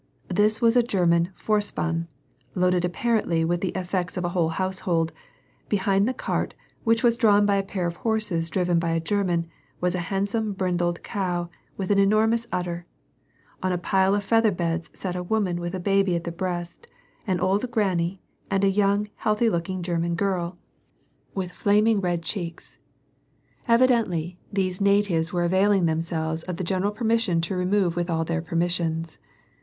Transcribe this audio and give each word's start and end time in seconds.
This 0.29 0.59
was 0.61 0.75
a 0.75 0.81
German 0.81 1.29
Vorspann, 1.37 2.07
loiuled 2.55 2.83
apparently 2.83 3.45
with 3.45 3.61
the 3.61 3.71
effeots 3.75 4.17
of 4.17 4.25
a 4.25 4.29
whole 4.29 4.49
household; 4.49 5.11
behind 5.69 6.07
the 6.07 6.13
cart, 6.15 6.55
which 6.83 7.03
was 7.03 7.19
drawn 7.19 7.45
by 7.45 7.57
a 7.57 7.61
pair 7.63 7.85
of 7.85 7.97
horses 7.97 8.49
driven 8.49 8.79
by 8.79 8.93
a 8.93 8.99
German, 8.99 9.45
was 9.79 9.93
a 9.93 9.99
handsome 10.09 10.53
brindled 10.53 11.03
cow, 11.03 11.51
with 11.77 11.91
an 11.91 11.99
enormous 11.99 12.47
udder. 12.51 12.87
On 13.61 13.71
a 13.71 13.77
pile 13.77 14.15
of 14.15 14.23
feather 14.23 14.49
beds 14.51 14.89
sat 14.95 15.15
a 15.15 15.21
woman 15.21 15.61
with 15.61 15.75
a 15.75 15.79
baby 15.79 16.15
at 16.15 16.23
the 16.23 16.31
breast, 16.31 16.87
an 17.27 17.39
old 17.39 17.69
granny, 17.69 18.23
and 18.49 18.63
a 18.63 18.71
young 18.71 19.07
healthy 19.17 19.51
looking 19.51 19.83
German 19.83 20.15
girl, 20.15 20.57
with 21.35 21.51
flaming 21.51 22.01
red 22.01 22.21
* 22.21 22.21
Ru8B: 22.23 22.25
the 22.25 22.25
sweet 22.25 22.39
ham 22.55 22.67
I 22.71 22.73
WAR 22.73 22.73
AND 22.73 22.73
PEACE, 22.73 23.67
165 23.67 23.67
cheeks. 23.67 23.67
Evidently, 24.07 24.39
these 24.51 24.81
natives 24.81 25.31
were 25.31 25.43
availing 25.43 25.85
themselves 25.85 26.41
of 26.41 26.57
the 26.57 26.63
general 26.63 26.91
permission 26.91 27.39
to 27.41 27.55
remove 27.55 27.95
with 27.95 28.09
all 28.09 28.25
their 28.25 28.41
possessions. 28.41 29.19